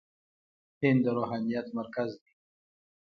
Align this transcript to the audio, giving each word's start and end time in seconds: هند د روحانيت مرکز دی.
هند 0.81 0.99
د 1.03 1.07
روحانيت 1.17 1.67
مرکز 1.77 2.09
دی. 2.21 2.31